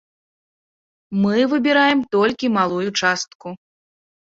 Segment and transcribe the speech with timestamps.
[1.27, 3.59] Мы выбіраем толькі малую частку.